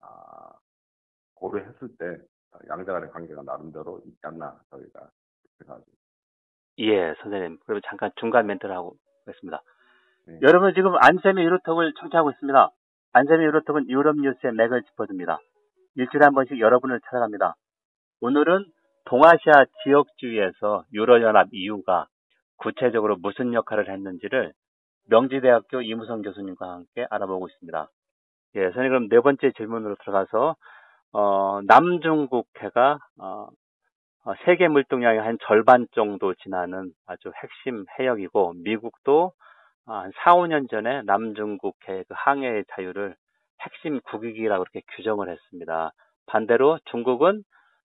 아, 0.00 0.52
고려했을 1.34 1.96
때 1.98 2.18
양자 2.68 2.92
간의 2.92 3.10
관계가 3.10 3.42
나름대로 3.42 4.00
있지 4.06 4.18
않나 4.22 4.60
저희가 4.70 5.10
생각합니다. 5.58 5.92
예, 6.78 7.14
선생님. 7.22 7.58
그럼 7.66 7.80
잠깐 7.86 8.10
중간 8.16 8.46
멘트를 8.46 8.74
하고 8.74 8.96
있습니다. 9.28 9.62
네. 10.26 10.38
여러분 10.42 10.74
지금 10.74 10.94
안쌤의 10.96 11.44
유로톡을 11.44 11.92
청취하고 12.00 12.30
있습니다. 12.30 12.70
안쌤의 13.12 13.46
유로톡은 13.46 13.88
유럽 13.90 14.16
뉴스의 14.16 14.54
맥을 14.54 14.82
짚어줍니다. 14.82 15.38
일주일에 15.96 16.24
한 16.24 16.34
번씩 16.34 16.58
여러분을 16.58 17.00
찾아갑니다. 17.00 17.54
오늘은 18.20 18.64
동아시아 19.06 19.66
지역주의에서 19.82 20.84
유럽연합 20.92 21.48
이유가 21.52 22.06
구체적으로 22.56 23.16
무슨 23.16 23.52
역할을 23.52 23.90
했는지를 23.90 24.52
명지대학교 25.08 25.82
이무성 25.82 26.22
교수님과 26.22 26.66
함께 26.66 27.06
알아보고 27.10 27.48
있습니다. 27.48 27.88
예, 28.56 28.60
선생님 28.62 28.88
그럼 28.88 29.08
네 29.08 29.20
번째 29.20 29.52
질문으로 29.56 29.96
들어가서 29.96 30.56
어, 31.12 31.60
남중국해가 31.66 32.98
어, 33.20 33.48
어, 34.24 34.34
세계 34.46 34.68
물동량의 34.68 35.20
한 35.20 35.36
절반 35.46 35.86
정도 35.94 36.34
지나는 36.34 36.92
아주 37.06 37.30
핵심 37.42 37.84
해역이고 37.98 38.54
미국도 38.64 39.32
한 39.86 40.10
4, 40.24 40.34
5년 40.36 40.70
전에 40.70 41.02
남중국해 41.02 42.04
그 42.08 42.14
항해의 42.16 42.64
자유를 42.74 43.14
핵심 43.60 44.00
국익이라고 44.00 44.64
그렇게 44.64 44.80
규정을 44.96 45.28
했습니다. 45.28 45.92
반대로 46.26 46.78
중국은 46.86 47.42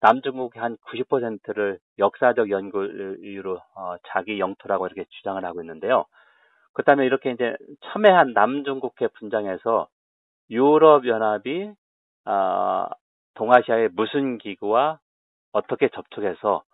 남중국의 0.00 0.60
한 0.60 0.76
90%를 0.76 1.78
역사적 1.98 2.50
연구로 2.50 3.60
어, 3.74 3.96
자기 4.08 4.38
영토라고 4.38 4.86
이렇게 4.86 5.04
주장을 5.10 5.42
하고 5.44 5.60
있는데요. 5.62 6.04
그 6.72 6.82
다음에 6.82 7.06
이렇게 7.06 7.30
이제 7.30 7.56
첨예한 7.92 8.32
남중국해 8.34 9.08
분장에서 9.18 9.88
유럽 10.50 11.06
연합이 11.06 11.72
어, 12.26 12.86
동아시아의 13.34 13.90
무슨 13.94 14.38
기구와 14.38 14.98
어떻게 15.52 15.88
접촉해서 15.88 16.64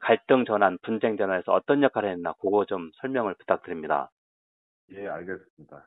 갈등 0.00 0.44
전환, 0.44 0.78
분쟁 0.82 1.16
전환에서 1.16 1.52
어떤 1.52 1.82
역할을 1.82 2.10
했나 2.10 2.32
그거 2.34 2.64
좀 2.64 2.90
설명을 3.00 3.34
부탁드립니다. 3.34 4.10
예, 4.92 5.08
알겠습니다. 5.08 5.86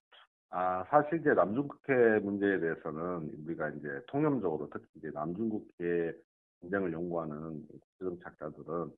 아, 0.50 0.84
사실 0.90 1.20
이제 1.20 1.34
남중국해 1.34 2.20
문제에 2.22 2.60
대해서는 2.60 3.32
우리가 3.46 3.70
이제 3.70 3.88
통념적으로 4.08 4.70
특히 4.72 4.86
이제 4.98 5.10
남중국해 5.14 6.14
분쟁을 6.64 6.94
연구하는 6.94 7.68
국제적 7.68 8.20
작가들은 8.24 8.92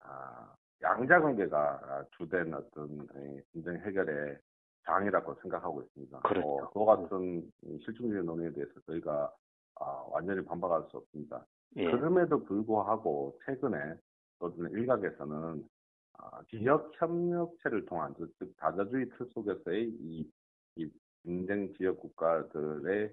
아, 0.00 0.54
양자 0.82 1.20
관계가 1.20 2.04
주된 2.16 2.54
어떤 2.54 3.06
분쟁 3.52 3.80
해결의 3.80 4.38
장이라고 4.84 5.34
생각하고 5.42 5.82
있습니다. 5.82 6.20
그렇죠. 6.20 6.48
어, 6.48 6.70
그와 6.70 6.96
같은 6.96 7.50
실증적인 7.84 8.24
논의에 8.24 8.52
대해서 8.52 8.72
저희가 8.86 9.34
아, 9.80 10.04
완전히 10.10 10.44
반박할 10.44 10.88
수 10.90 10.98
없습니다. 10.98 11.44
예. 11.76 11.90
그럼에도 11.90 12.42
불구하고 12.44 13.38
최근에 13.44 13.94
어떤 14.38 14.70
일각에서는 14.70 15.68
아, 16.18 16.42
지역 16.50 16.92
협력체를 16.94 17.84
통한 17.86 18.14
즉 18.16 18.56
다자주의 18.58 19.08
틀 19.16 19.26
속에서의 19.34 19.88
이, 19.88 20.30
이 20.76 20.90
분쟁 21.22 21.74
지역 21.74 21.98
국가들의 22.00 23.12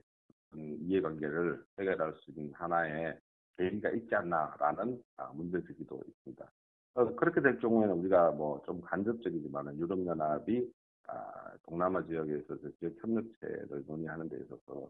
음, 0.55 0.77
이해관계를 0.81 1.63
해결할 1.79 2.13
수 2.13 2.31
있는 2.31 2.53
하나의 2.53 3.17
계기가 3.57 3.89
있지 3.91 4.15
않나라는 4.15 5.01
아, 5.17 5.31
문제제기도 5.33 6.01
있습니다. 6.07 6.51
어, 6.95 7.15
그렇게 7.15 7.41
될 7.41 7.59
경우에는 7.59 7.95
우리가 7.99 8.31
뭐 8.31 8.61
좀 8.65 8.81
간접적이지만 8.81 9.77
유럽연합이 9.77 10.71
아, 11.07 11.53
동남아 11.63 12.03
지역에 12.05 12.37
있어서 12.39 12.69
지역 12.79 12.93
협력체를 13.01 13.83
논의하는 13.87 14.29
데 14.29 14.37
있어서 14.37 14.89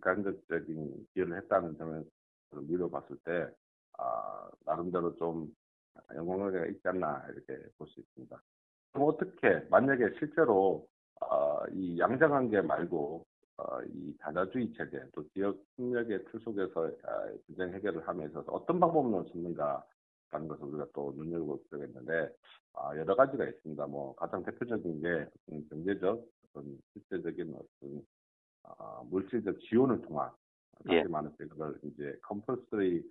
간접적인 0.00 1.06
기여를 1.14 1.36
했다는 1.38 1.76
점에서 1.76 2.06
미뤄봤을 2.62 3.16
때 3.24 3.48
아, 3.98 4.48
나름대로 4.64 5.14
좀 5.16 5.54
영광의가 6.14 6.66
있지 6.66 6.80
않나 6.88 7.24
이렇게 7.32 7.62
볼 7.78 7.86
수 7.88 8.00
있습니다. 8.00 8.42
그럼 8.92 9.08
어떻게 9.08 9.60
만약에 9.70 10.14
실제로 10.18 10.86
어, 11.20 11.64
이 11.72 11.98
양자관계 11.98 12.62
말고 12.62 13.24
어, 13.24 13.29
이 13.92 14.16
다자주의 14.18 14.72
체제 14.72 15.02
또 15.14 15.26
지역 15.30 15.58
협력의 15.76 16.24
틀 16.26 16.40
속에서 16.40 16.86
어, 16.86 17.38
분쟁 17.46 17.72
해결을 17.74 18.06
함에 18.06 18.26
있어서 18.26 18.52
어떤 18.52 18.78
방법론을 18.80 19.30
쓰는가 19.32 19.84
라는 20.30 20.46
것을 20.46 20.64
우리가 20.64 20.86
또 20.92 21.12
눈여겨볼 21.16 21.64
필요가 21.64 21.84
있는데 21.86 22.30
아, 22.74 22.96
여러 22.96 23.16
가지가 23.16 23.46
있습니다. 23.46 23.86
뭐 23.86 24.14
가장 24.14 24.42
대표적인 24.44 25.02
게 25.02 25.26
경제적 25.68 26.24
어떤 26.48 26.78
실제적인 26.92 27.54
어떤 27.54 28.06
어, 28.62 29.04
물질적 29.10 29.58
지원을 29.60 30.02
통한 30.02 30.30
다시 30.84 30.96
예. 30.96 31.02
말해서 31.02 31.34
그걸 31.36 31.78
이제 31.82 32.16
compulsory 32.26 33.02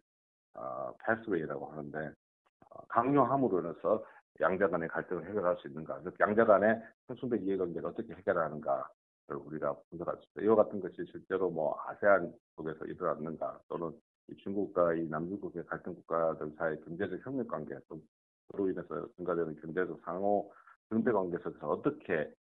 어, 0.56 0.94
pathway라고 1.06 1.68
하는데 1.68 2.14
어, 2.70 2.86
강요함으로 2.88 3.60
인해서 3.60 4.06
양자 4.40 4.70
간의 4.70 4.88
갈등을 4.88 5.28
해결할 5.28 5.58
수 5.58 5.68
있는가, 5.68 6.02
즉 6.04 6.16
양자 6.20 6.46
간의 6.46 6.82
상충된 7.08 7.44
이해관계를 7.44 7.90
어떻게 7.90 8.14
해결하는가를 8.14 8.84
우리가 9.38 9.76
분석할 9.90 10.18
수 10.18 10.24
있다. 10.32 10.42
이와 10.46 10.56
같은 10.56 10.80
것이 10.80 10.96
실제로 11.12 11.50
뭐 11.50 11.78
아세안 11.88 12.34
속에서 12.56 12.86
일어났는가, 12.86 13.60
또는 13.68 13.92
이 14.30 14.36
중국과 14.38 14.94
이 14.96 15.08
남중국의 15.08 15.66
갈등 15.66 15.96
국가들 15.96 16.52
사이의 16.58 16.82
경제적 16.82 17.26
협력 17.26 17.48
관계, 17.48 17.78
또 17.88 18.00
그로 18.50 18.70
인해서 18.70 19.08
증가되는 19.18 19.56
경제적 19.62 20.00
상호 20.04 20.52
등대 20.90 21.12
관계 21.12 21.38
속에서 21.38 21.70
어떻게 21.70 22.32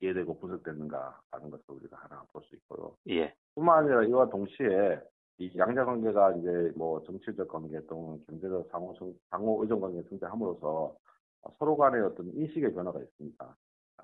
이해되고 0.00 0.38
분석됐는가 0.38 1.20
하는 1.32 1.50
것을 1.50 1.64
우리가 1.68 1.96
하나 1.96 2.22
볼 2.32 2.42
수 2.44 2.54
있고요. 2.56 2.94
예. 3.08 3.34
뿐만 3.54 3.78
아니라 3.78 4.04
이와 4.04 4.28
동시에 4.30 5.00
이 5.38 5.50
양자 5.56 5.84
관계가 5.84 6.36
이제 6.36 6.72
뭐 6.76 7.02
정치적 7.04 7.48
관계 7.48 7.84
또는 7.86 8.22
경제적 8.26 8.68
상호 8.70 8.94
상호 9.30 9.62
의존 9.62 9.80
관계 9.80 10.02
등장함으로써 10.04 10.94
서로 11.58 11.76
간의 11.76 12.02
어떤 12.02 12.26
인식의 12.34 12.74
변화가 12.74 13.00
있습니다. 13.00 13.56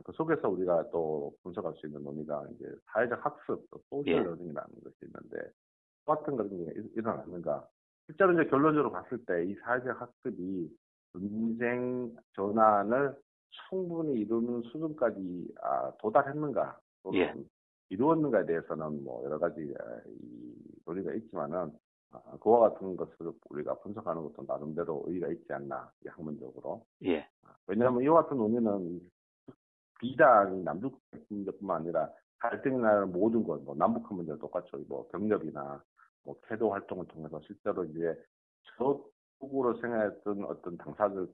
그 0.02 0.12
속에서 0.12 0.48
우리가 0.48 0.90
또 0.90 1.32
분석할 1.42 1.74
수 1.74 1.86
있는 1.86 2.02
논의가 2.02 2.44
이제 2.54 2.66
사회적 2.92 3.24
학습, 3.24 3.64
또 3.70 3.78
social 3.88 4.12
예. 4.12 4.18
learning이라는 4.18 4.68
것이 4.82 4.96
있는데 5.02 5.50
똑같은 6.04 6.36
그런 6.36 6.50
게 6.50 6.72
일어났는가? 6.96 7.66
실제로 8.06 8.32
이제 8.32 8.48
결론적으로 8.50 8.90
봤을 8.90 9.24
때 9.24 9.44
이 9.44 9.54
사회적 9.64 10.00
학습이 10.00 10.76
분쟁 11.12 12.14
전환을 12.34 13.16
충분히 13.68 14.20
이루는 14.20 14.62
수준까지 14.62 15.54
아, 15.62 15.92
도달했는가 15.98 16.78
또는 17.04 17.20
예. 17.20 17.34
이루었는가에 17.90 18.46
대해서는 18.46 19.04
뭐 19.04 19.24
여러 19.24 19.38
가지 19.38 19.72
아, 19.78 20.00
이 20.06 20.54
논의가 20.84 21.14
있지만은 21.14 21.70
아, 22.10 22.20
그와 22.40 22.68
같은 22.70 22.96
것을 22.96 23.32
우리가 23.48 23.74
분석하는 23.78 24.22
것도 24.22 24.44
나름대로 24.46 25.04
의의가 25.06 25.28
있지 25.28 25.52
않나 25.52 25.88
학문적으로. 26.06 26.84
예. 27.04 27.28
왜냐하면 27.68 28.02
이와 28.02 28.22
같은 28.22 28.36
논의는 28.36 29.00
비단 30.04 30.62
남북 30.64 31.00
문제뿐만 31.30 31.78
아니라 31.78 32.11
갈등이 32.38 32.76
나는 32.76 33.11
모든 33.11 33.42
것, 33.42 33.62
뭐 33.62 33.75
남북한 33.75 34.18
문제도 34.18 34.38
똑같죠. 34.38 34.76
뭐 34.87 35.08
경력이나 35.08 35.82
뭐 36.25 36.37
태도 36.46 36.70
활동을 36.70 37.06
통해서 37.06 37.40
실제로 37.46 37.84
이제 37.84 38.14
저쪽으로 38.76 39.80
생각했던 39.80 40.44
어떤 40.44 40.76
당사들 40.76 41.26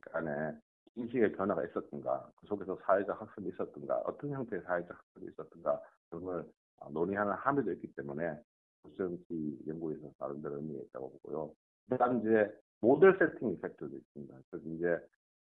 간에 0.00 0.56
인식의 0.96 1.32
변화가 1.32 1.66
있었던가, 1.66 2.26
그 2.36 2.46
속에서 2.46 2.78
사회적 2.86 3.20
학습이 3.20 3.50
있었던가, 3.50 3.98
어떤 4.06 4.30
형태의 4.30 4.62
사회적 4.62 4.96
학습이 4.96 5.26
있었던가, 5.30 5.82
그런 6.08 6.24
걸 6.24 6.46
논의하는 6.92 7.34
함의도 7.34 7.72
있기 7.72 7.92
때문에 7.94 8.40
국정시 8.84 9.58
연구에서 9.66 10.10
나름대로 10.18 10.56
의미가 10.56 10.82
있다고 10.84 11.12
보고요. 11.12 11.52
그다음 11.90 12.20
이제 12.20 12.50
모델 12.80 13.18
세팅 13.18 13.50
이펙트도 13.50 13.94
있습니다. 13.94 14.34
그래서 14.50 14.68
이제 14.70 14.98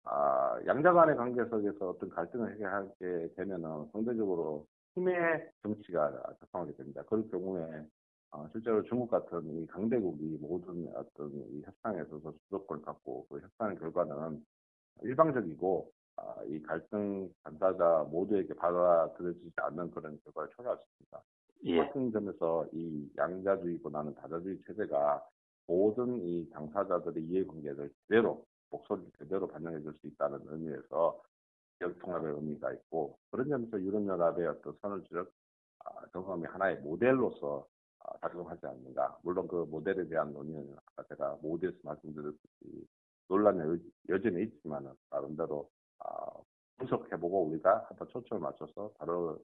아, 0.08 0.58
양자 0.66 0.92
간의 0.92 1.16
관계 1.16 1.44
속에서 1.44 1.90
어떤 1.90 2.08
갈등을 2.10 2.54
해결하게 2.54 3.34
되면은 3.36 3.88
상대적으로 3.92 4.66
힘의 4.94 5.50
정치가 5.62 6.10
작성하게 6.40 6.74
됩니다. 6.76 7.02
그럴 7.08 7.28
경우에 7.28 7.84
어, 8.30 8.48
실제로 8.52 8.82
중국 8.84 9.10
같은 9.10 9.44
이 9.56 9.66
강대국이 9.66 10.38
모든 10.40 10.88
어떤 10.94 11.32
이 11.50 11.62
협상에 11.64 12.02
있어서 12.02 12.32
주도권을 12.44 12.84
갖고 12.84 13.26
그 13.28 13.40
협상의 13.40 13.78
결과는 13.78 14.44
일방적이고 15.02 15.90
아, 16.16 16.36
이 16.46 16.62
갈등 16.62 17.28
당사자 17.42 18.06
모두에게 18.10 18.54
받아들여지지 18.54 19.52
않는 19.56 19.90
그런 19.90 20.18
결과를 20.24 20.50
초래할 20.54 20.76
수 20.78 20.84
있습니다. 20.92 21.22
예. 21.64 21.78
같은 21.78 22.12
점에서 22.12 22.66
이 22.72 23.10
양자주의보다는 23.18 24.14
다자주의 24.14 24.60
체제가 24.66 25.22
모든 25.66 26.16
이 26.22 26.48
당사자들의 26.50 27.24
이해관계를 27.24 27.90
제대로 28.08 28.44
목소리를 28.76 29.10
제대로 29.18 29.46
반영해 29.48 29.80
줄 29.80 29.94
수 29.94 30.06
있다는 30.06 30.40
의미에서 30.44 31.22
지역 31.78 31.98
통합의 31.98 32.34
의미가 32.34 32.72
있고 32.72 33.18
그런 33.30 33.48
점에서 33.48 33.80
유럽연합의 33.80 34.46
어떤 34.46 34.76
선을 34.80 35.02
지적 35.04 35.30
아, 35.84 36.06
경험이 36.12 36.46
하나의 36.46 36.78
모델로서 36.80 37.66
아, 38.00 38.18
작용하지 38.20 38.66
않는가. 38.66 39.18
물론 39.22 39.46
그 39.48 39.66
모델에 39.68 40.06
대한 40.08 40.32
논의는 40.32 40.76
아까 40.86 41.02
제가 41.08 41.38
모델에서 41.42 41.78
말씀드렸듯이 41.82 42.86
논란이 43.28 43.80
여전히 44.08 44.44
있지만 44.44 44.92
나름대로 45.10 45.68
아, 45.98 46.26
분석해보고 46.78 47.46
우리가 47.48 47.86
한번 47.88 48.08
초점을 48.08 48.42
맞춰서 48.42 48.92
다룰 48.98 49.38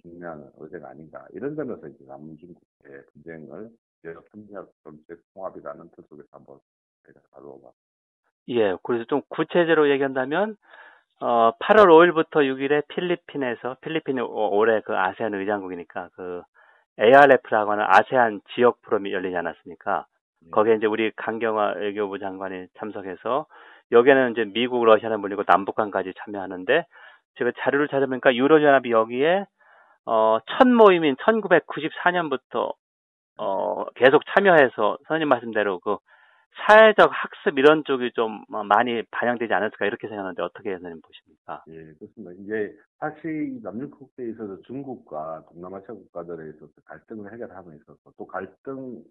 중요한 0.00 0.50
의제가 0.56 0.88
아닌가. 0.88 1.26
이런 1.32 1.54
점에서 1.54 1.86
이제 1.88 2.04
남중국의 2.04 3.04
분쟁을 3.12 3.70
지역 4.00 4.24
협력 4.32 4.72
정책 4.82 5.20
통합이라는 5.34 5.90
뜻 5.90 6.06
속에서 6.08 6.28
한번 6.30 6.58
저희가 7.04 7.20
다루어봤습니다. 7.30 7.85
예, 8.48 8.76
그래서 8.82 9.04
좀 9.04 9.22
구체적으로 9.28 9.90
얘기한다면 9.90 10.56
어, 11.20 11.52
8월 11.58 11.86
5일부터 11.86 12.42
6일에 12.42 12.86
필리핀에서 12.88 13.76
필리핀이 13.80 14.20
올해 14.20 14.80
그 14.82 14.96
아세안 14.96 15.34
의장국이니까 15.34 16.10
그 16.14 16.42
ARF라고 17.00 17.72
하는 17.72 17.84
아세안 17.88 18.40
지역 18.54 18.82
포럼이 18.82 19.12
열리지 19.12 19.36
않았습니까? 19.36 20.06
네. 20.42 20.50
거기에 20.50 20.74
이제 20.74 20.86
우리 20.86 21.10
강경화 21.16 21.74
외교부 21.76 22.18
장관이 22.18 22.66
참석해서 22.78 23.46
여기에는 23.92 24.32
이제 24.32 24.44
미국, 24.44 24.84
러시아는 24.84 25.20
물리고 25.20 25.44
남북한까지 25.46 26.12
참여하는데 26.18 26.84
제가 27.38 27.52
자료를 27.60 27.88
찾아보니까 27.88 28.34
유로연합이 28.34 28.90
여기에 28.90 29.46
어, 30.06 30.38
첫 30.46 30.68
모임인 30.68 31.16
1994년부터 31.16 32.74
어, 33.38 33.84
계속 33.94 34.22
참여해서 34.34 34.98
선생님 35.08 35.28
말씀대로 35.28 35.80
그 35.80 35.96
사회적 36.64 37.10
학습 37.12 37.58
이런 37.58 37.84
쪽이 37.84 38.12
좀 38.14 38.44
많이 38.48 39.02
반영되지 39.10 39.52
않았을까 39.52 39.86
이렇게 39.86 40.08
생각하는데 40.08 40.42
어떻게 40.42 40.70
선생님 40.72 41.00
보십니까? 41.02 41.62
예, 41.68 41.92
그렇습니다. 41.98 42.32
이제 42.42 42.76
사실 42.98 43.60
남중국해에 43.62 44.30
있어서 44.30 44.60
중국과 44.62 45.44
동남아시아 45.52 45.94
국가들에 45.94 46.50
있어서 46.50 46.72
갈등을 46.84 47.32
해결함에 47.32 47.76
있어서 47.76 47.98
또 48.16 48.26
갈등 48.26 49.02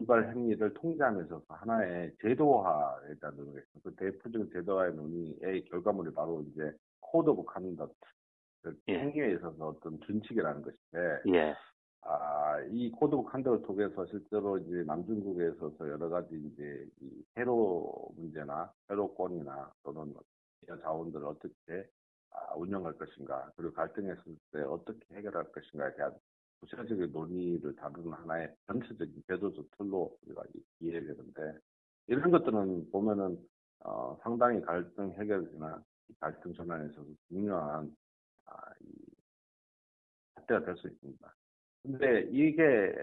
유발 0.00 0.28
행위를 0.30 0.74
통제하면서 0.74 1.42
그 1.46 1.54
하나의 1.54 2.12
제도화에 2.20 3.14
대한 3.20 3.36
논의가. 3.36 3.60
그 3.82 3.94
대표적인 3.94 4.50
제도화의 4.52 4.94
논의의 4.94 5.64
결과물이 5.70 6.12
바로 6.12 6.44
이제 6.50 6.72
code 7.00 7.30
of 7.30 7.44
conduct 7.44 7.94
그 8.62 8.76
예. 8.88 8.98
행위에 8.98 9.34
있어서 9.34 9.68
어떤 9.68 10.00
준칙이라는 10.00 10.62
것인데 10.62 11.20
예. 11.34 11.54
아, 12.06 12.60
이 12.70 12.90
Code 12.90 13.14
of 13.14 13.30
Conduct을 13.30 13.62
통해서 13.62 14.04
실제로 14.06 14.58
이제 14.58 14.84
남중국해에 14.84 15.52
있어서 15.56 15.88
여러 15.88 16.08
가지 16.10 16.36
이제 16.36 16.86
이 17.00 17.24
테러 17.34 17.82
문제나 18.16 18.70
테러권이나 18.88 19.72
또는 19.82 20.14
자원들을 20.82 21.26
어떻게 21.26 21.88
아, 22.30 22.54
운영할 22.56 22.92
것인가 22.98 23.50
그리고 23.56 23.72
갈등했을 23.72 24.36
때 24.52 24.60
어떻게 24.62 25.14
해결할 25.14 25.50
것인가에 25.52 25.94
대한 25.94 26.14
구체적인 26.60 27.10
논의를 27.10 27.74
다루는 27.76 28.12
하나의 28.12 28.54
전체적인 28.66 29.22
제도적 29.26 29.66
틀로 29.78 30.16
우리가 30.26 30.42
이해되는데 30.80 31.58
이런 32.08 32.30
것들은 32.30 32.90
보면은 32.90 33.38
어, 33.80 34.18
상당히 34.22 34.60
갈등 34.60 35.10
해결이나 35.12 35.82
갈등 36.20 36.52
전환에 36.52 36.86
있어서 36.86 37.08
중요한 37.28 37.94
아, 38.44 38.56
이 38.80 38.92
잣대가 40.34 40.64
될 40.66 40.76
수 40.76 40.88
있습니다. 40.88 41.34
근데 41.84 42.22
이게 42.30 42.94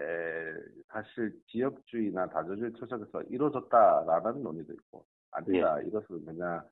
사실 0.88 1.32
지역주의나 1.46 2.28
다자주의 2.30 2.72
철석에서 2.74 3.22
이루어졌다라는 3.22 4.42
논의도 4.42 4.72
있고 4.72 5.04
아니다 5.30 5.82
예. 5.82 5.86
이것은 5.86 6.24
그냥 6.24 6.62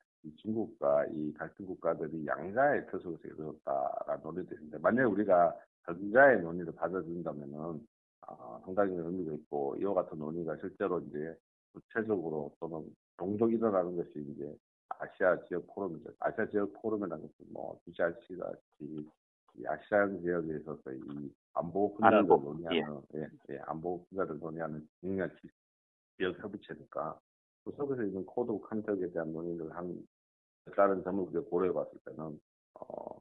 중국과 0.43 1.07
이 1.07 1.33
갈등 1.35 1.67
국가들이 1.67 2.27
양자의 2.27 2.87
틀속에서 2.91 3.29
이루어졌다라는 3.29 4.23
논의도 4.25 4.55
있는데 4.57 4.79
만약에 4.79 5.05
우리가 5.05 5.57
전자의 5.87 6.43
논의를 6.43 6.75
받아들인다면은 6.75 7.87
아, 8.23 8.61
상당히 8.65 8.93
의미가 8.97 9.33
있고 9.35 9.77
이와 9.81 9.95
같은 9.95 10.19
논의가 10.19 10.57
실제로 10.57 11.01
이제 11.01 11.35
구체적으로 11.73 12.53
또는 12.59 12.85
종종 13.19 13.51
일어나는 13.51 13.97
것이 13.97 14.11
이제 14.17 14.53
아시아 14.89 15.41
지역 15.47 15.67
포럼이죠. 15.69 16.11
아시아 16.19 16.47
지역 16.49 16.73
포럼이라는 16.83 17.23
것은 17.23 17.53
뭐 17.53 17.79
주시아시다시피 17.85 18.85
이 18.85 19.09
아세안 19.67 20.21
지역에 20.23 20.57
있어서 20.59 20.93
이 20.93 21.33
안보 21.55 21.95
분야를 21.95 22.27
논의하는 22.27 23.03
예. 23.15 23.21
예, 23.21 23.29
예, 23.51 23.59
안보 23.67 24.05
분야를 24.07 24.39
논의하는 24.39 24.89
중요한 25.01 25.31
지역 26.17 26.39
협의체니까 26.43 27.19
그 27.65 27.73
속에서 27.73 28.03
있는 28.03 28.25
Code 28.25 28.59
of 28.61 28.71
Conduct에 28.71 29.11
대한 29.13 29.33
논의를 29.33 29.75
한 29.75 29.97
다른 30.77 31.03
점을 31.03 31.25
우리가 31.25 31.41
고려해 31.49 31.73
봤을 31.73 31.99
때는 32.05 32.41
어, 32.75 33.21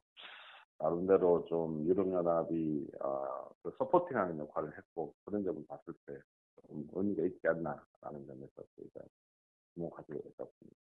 나름대로 0.78 1.44
좀 1.46 1.84
유럽연합이 1.86 2.86
어, 3.00 3.50
그 3.62 3.74
supporting하는 3.78 4.38
역할을 4.38 4.76
했고 4.76 5.14
그런 5.24 5.44
점을 5.44 5.62
봤을 5.66 5.94
때 6.06 6.14
좀 6.70 6.86
의미가 6.92 7.24
있지 7.24 7.48
않나라는 7.48 8.26
점에서 8.26 8.62
저희가 8.76 9.00
주목 9.74 9.94
가지고 9.96 10.18
있었습니다. 10.18 10.76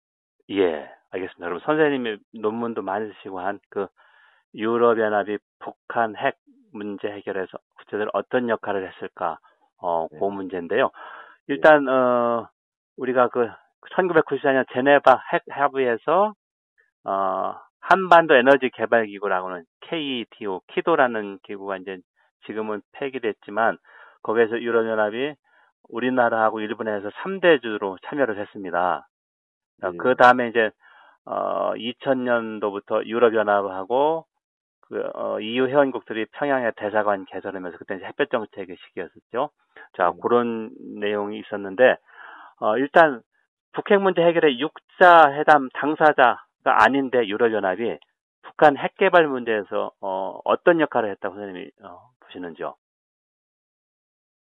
예, 0.50 0.88
알겠습니다. 1.10 1.46
그럼 1.46 1.60
선생님이 1.60 2.18
논문도 2.32 2.82
많이 2.82 3.10
쓰시고 3.14 3.38
한 3.40 3.58
그 3.70 3.86
유럽연합이 4.54 5.38
북한 5.58 6.16
핵 6.16 6.36
문제 6.72 7.08
해결에서 7.08 7.58
구체적으로 7.78 8.10
어떤 8.12 8.48
역할을 8.48 8.90
했을까, 8.90 9.38
어, 9.78 10.06
네. 10.10 10.18
그 10.18 10.24
문제인데요. 10.24 10.90
일단, 11.46 11.84
네. 11.84 11.90
어, 11.90 12.48
우리가 12.96 13.28
그 13.28 13.48
1994년 13.94 14.66
제네바 14.72 15.22
핵 15.32 15.42
합의에서, 15.48 16.34
어, 17.04 17.54
한반도 17.80 18.34
에너지 18.34 18.70
개발 18.74 19.06
기구라고는 19.06 19.64
KETO, 19.80 20.60
키도라는 20.68 21.38
기구가 21.44 21.78
이제 21.78 21.98
지금은 22.46 22.82
폐기됐지만 22.92 23.78
거기에서 24.22 24.60
유럽연합이 24.60 25.34
우리나라하고 25.88 26.60
일본에서 26.60 27.08
3대 27.08 27.62
주로 27.62 27.96
참여를 28.06 28.38
했습니다. 28.38 29.08
네. 29.82 29.96
그 29.98 30.14
다음에 30.16 30.48
이제 30.48 30.70
어 31.24 31.72
2000년도부터 31.74 33.06
유럽연합하고 33.06 34.26
그 34.88 35.10
어, 35.14 35.38
EU 35.40 35.66
회원국들이 35.68 36.26
평양에 36.32 36.70
대사관 36.76 37.26
개설하면서 37.26 37.78
그때 37.78 37.96
이제 37.96 38.06
햇볕 38.06 38.30
정책의 38.30 38.76
시기였었죠. 38.76 39.50
자 39.96 40.10
네. 40.10 40.18
그런 40.22 40.70
내용이 40.98 41.38
있었는데 41.40 41.96
어, 42.60 42.76
일단 42.78 43.22
북핵 43.72 44.00
문제 44.00 44.22
해결에 44.22 44.58
육자 44.58 45.32
회담 45.34 45.68
당사자 45.74 46.42
아닌데 46.64 47.26
유럽연합이 47.26 47.98
북한 48.42 48.76
핵 48.76 48.96
개발 48.96 49.26
문제에서 49.28 49.92
어, 50.00 50.40
어떤 50.44 50.80
역할을 50.80 51.10
했다고 51.10 51.34
선생님이 51.34 51.70
어, 51.84 52.10
보시는지요? 52.20 52.74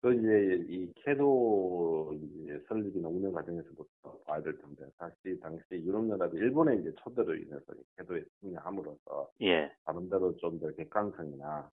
그 0.00 0.14
이제 0.14 0.64
이 0.68 0.92
캐도 0.94 2.14
이제 2.14 2.62
설립이 2.68 3.04
운영 3.04 3.32
과정에서부터 3.32 4.18
봐야 4.24 4.40
될 4.40 4.56
텐데 4.58 4.87
사실 4.96 5.40
당시 5.40 5.64
유럽연합이 5.72 6.37
일본의 6.37 6.80
이제 6.80 6.92
초대로 7.02 7.34
인해서 7.34 7.72
캐도에 7.96 8.22
승리함으로써 8.40 9.30
예. 9.42 9.72
다른대로 9.84 10.37
좀 10.37 10.61
더 10.61 10.70
객관성이나 10.72 11.68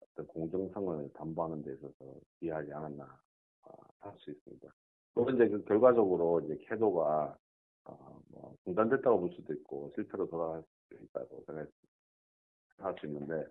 어떤 0.00 0.26
공정성을 0.26 1.12
담보하는 1.14 1.62
데 1.62 1.72
있어서 1.74 1.94
기여하지 2.40 2.72
않았나 2.72 3.04
어, 3.62 3.72
할수 4.00 4.30
있습니다. 4.30 4.68
또 5.14 5.30
이제 5.30 5.48
그 5.48 5.64
결과적으로 5.64 6.40
이제 6.40 6.56
캐도가 6.68 7.36
어, 7.84 8.20
뭐 8.30 8.54
중단됐다고 8.64 9.20
볼 9.20 9.30
수도 9.34 9.52
있고 9.54 9.92
실패로 9.94 10.28
돌아갈 10.28 10.62
수도 10.88 11.04
있다고 11.04 11.44
생각했습니다. 11.46 11.88
할수 12.78 13.06
있는데 13.06 13.46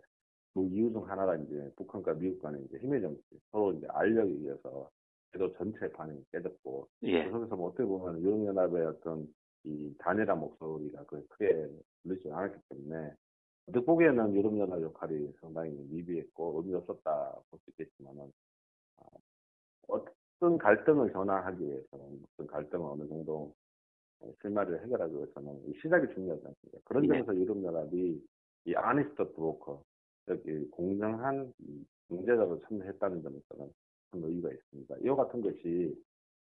그 0.54 0.66
이유 0.66 0.92
중 0.92 1.10
하나가 1.10 1.36
이제 1.36 1.72
북한과 1.76 2.16
미국 2.16 2.42
간의 2.42 2.64
이제 2.66 2.78
힘의 2.80 3.02
정치 3.02 3.22
서로 3.52 3.74
이제 3.74 3.88
알력에 3.90 4.32
의해서 4.32 4.90
제도 5.32 5.54
전체 5.58 5.90
반응이 5.92 6.24
깨졌고 6.32 6.88
예. 7.04 7.24
그 7.24 7.30
속에서 7.32 7.56
뭐 7.56 7.70
어떻게 7.70 7.86
보면 7.86 8.22
유럽연합의 8.22 8.86
어떤 8.86 9.28
이 9.64 9.94
단일한 10.00 10.40
목소리가 10.40 11.04
그 11.06 11.26
크게 11.28 11.70
들리지 12.04 12.32
않았기 12.32 12.60
때문에 12.70 13.14
어떻게 13.68 13.86
보기에는 13.86 14.36
유럽연합 14.36 14.82
역할이 14.82 15.34
상당히 15.42 15.72
미비했고 15.92 16.62
의미 16.62 16.76
없었다 16.76 17.34
볼 17.52 17.60
수 17.62 17.70
있겠지만은 17.72 18.32
아, 18.98 19.04
어떤 19.88 20.58
갈등을 20.58 21.12
전환하기 21.12 21.64
위해서는 21.66 22.24
어떤 22.34 22.48
갈등을 22.48 22.86
어느 22.90 23.08
정도 23.08 23.54
실마리를 24.42 24.84
해결하기 24.84 25.16
위해서는 25.16 25.74
시작이 25.82 26.14
중요하지 26.14 26.46
않습니까? 26.48 26.80
그런 26.86 27.08
네. 27.08 27.08
점에서 27.08 27.36
유럽연합이 27.36 28.22
이 28.66 28.76
아니스트 28.76 29.32
브로커 29.34 29.84
여기 30.30 30.70
공정한 30.72 31.52
경제적으로 32.08 32.60
참여했다는 32.62 33.24
점에서는 33.24 33.74
큰 34.12 34.24
의의가 34.24 34.52
있습니다. 34.52 34.96
이와 35.04 35.16
같은 35.16 35.42
것이 35.42 35.96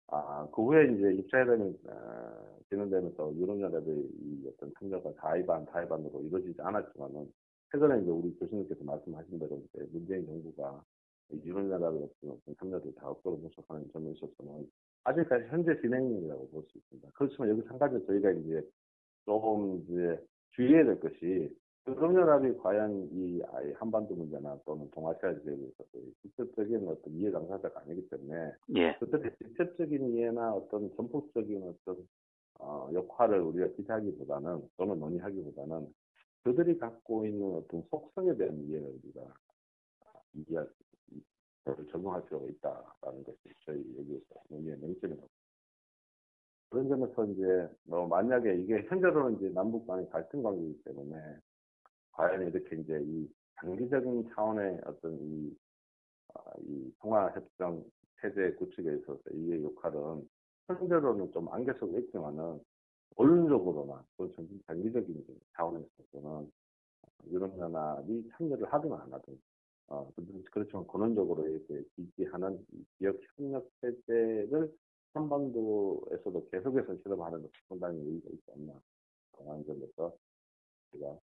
아, 0.07 0.47
그 0.51 0.63
후에 0.63 0.93
이제 0.93 1.13
입자회담이 1.13 1.73
어, 1.87 2.57
진행되면서 2.69 3.33
유럽연합의 3.35 4.09
이 4.21 4.47
어떤 4.47 4.71
참여가 4.77 5.13
다이반, 5.15 5.65
다이반으로 5.65 6.21
이루어지지 6.23 6.61
않았지만은 6.61 7.31
최근에 7.71 8.01
이제 8.01 8.11
우리 8.11 8.33
교수님께서 8.37 8.83
말씀하신 8.83 9.39
대로 9.39 9.61
이제 9.73 9.87
문재인 9.91 10.25
정부가 10.25 10.83
유럽연합의 11.31 12.03
어떤, 12.03 12.31
어떤 12.31 12.55
참여를 12.59 12.93
다 12.95 13.09
억지로 13.09 13.37
모색하는 13.37 13.89
점에 13.93 14.11
있어서는 14.11 14.69
아직까지 15.05 15.45
현재 15.47 15.79
진행이라고 15.79 16.49
볼 16.49 16.63
수 16.67 16.77
있습니다. 16.77 17.09
그렇지만 17.13 17.49
여기 17.49 17.61
한 17.67 17.79
가지 17.79 18.05
저희가 18.05 18.31
이제 18.31 18.61
조금 19.25 19.81
이제 19.83 20.19
주의해야 20.51 20.83
될 20.83 20.99
것이 20.99 21.55
유럽연합이 21.87 22.57
과연 22.57 23.09
이 23.11 23.41
한반도 23.75 24.15
문제나 24.15 24.59
또는 24.65 24.89
동아시아 24.91 25.33
지역에 25.41 25.63
있어서 25.63 25.89
직접적인 26.21 26.87
어떤 26.87 27.13
이해 27.13 27.31
당사자가 27.31 27.81
아니기 27.81 28.07
때문에 28.07 28.51
예. 28.75 28.95
그들의 28.99 29.35
직접적인 29.37 30.13
이해나 30.13 30.53
어떤 30.53 30.95
전폭적인 30.95 31.63
어떤 31.63 32.07
어, 32.59 32.87
역할을 32.93 33.41
우리가 33.41 33.67
기대하기보다는 33.75 34.69
또는 34.77 34.99
논의하기보다는 34.99 35.91
그들이 36.43 36.77
갖고 36.77 37.25
있는 37.25 37.55
어떤 37.55 37.81
속성에 37.89 38.35
대한 38.35 38.59
이해를 38.61 38.87
우리가 38.87 39.33
이해할 40.33 40.67
를 41.65 41.87
적용할 41.87 42.25
필요가 42.25 42.47
있다라는 42.47 43.23
것이 43.23 43.53
저희 43.65 43.77
여기에서 43.97 44.25
논의의 44.49 44.77
맹점이라고. 44.79 45.29
그런 46.69 46.89
점에서 46.89 47.25
이제 47.25 47.69
뭐 47.83 48.07
만약에 48.07 48.55
이게 48.55 48.81
현재로는 48.87 49.37
이제 49.37 49.49
남북 49.49 49.85
간의 49.85 50.09
갈등 50.09 50.41
관계이기 50.41 50.83
때문에 50.83 51.17
과연 52.11 52.47
이렇게 52.47 52.75
이제 52.75 53.01
이 53.03 53.27
장기적인 53.59 54.29
차원의 54.33 54.81
어떤 54.85 55.17
이, 55.21 55.57
아, 56.33 56.41
이 56.61 56.91
통화협정 56.99 57.83
체제 58.21 58.51
구축에 58.53 58.97
있어서 58.97 59.21
이의 59.33 59.63
역할은 59.63 60.27
현재로는 60.67 61.31
좀 61.31 61.47
속에 61.79 61.99
있지만은 61.99 62.59
원론적으로나 63.15 64.03
또 64.17 64.31
장기적인 64.67 65.25
차원에 65.55 65.83
있어서는 65.99 66.51
유럽연합이 67.29 68.29
참여를 68.31 68.71
하든 68.71 68.93
안 68.93 69.13
하든 69.13 69.41
어, 69.87 70.09
그렇지만 70.51 70.87
근원적으로 70.87 71.47
이렇게 71.47 71.83
지지하는 71.95 72.65
지역 72.97 73.19
협력 73.35 73.69
체제를 73.81 74.71
한반도에서도 75.13 76.47
계속해서 76.49 76.95
실험하는 77.03 77.41
것이 77.41 77.53
상당히 77.67 77.99
의미가 77.99 78.29
있지 78.31 78.51
않나 78.55 78.73
그런 79.33 79.65
점에서 79.65 80.15
제가 80.91 81.17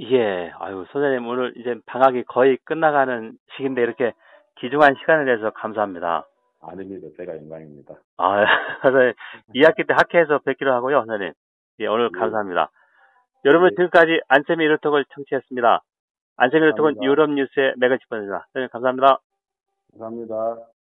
예, 0.00 0.50
아유, 0.58 0.84
소장님 0.90 1.26
오늘 1.26 1.54
이제 1.56 1.76
방학이 1.86 2.24
거의 2.24 2.58
끝나가는 2.64 3.32
시기인데 3.52 3.82
이렇게 3.82 4.12
귀중한 4.56 4.94
시간을 5.00 5.26
내서 5.26 5.50
감사합니다. 5.50 6.26
아닙니다. 6.60 7.08
제가 7.16 7.36
영광입니다. 7.36 7.94
아, 8.16 8.44
선생님, 8.82 9.14
2학기 9.54 9.86
때 9.86 9.94
학회에서 9.94 10.38
뵙기로 10.38 10.72
하고요, 10.72 11.04
선생님. 11.06 11.32
예, 11.80 11.86
오늘 11.86 12.10
네. 12.12 12.18
감사합니다. 12.18 12.70
여러분, 13.44 13.68
네. 13.70 13.74
지금까지 13.76 14.20
안세미 14.28 14.64
유로톡을 14.64 15.04
청취했습니다. 15.14 15.82
안세미 16.36 16.62
유로톡은 16.62 16.94
감사합니다. 16.94 17.04
유럽 17.04 17.30
뉴스의 17.30 17.74
맥을 17.76 17.98
짚어줍니다. 17.98 18.46
선생님, 18.52 18.68
감사합니다. 18.70 19.18
감사합니다. 19.92 20.73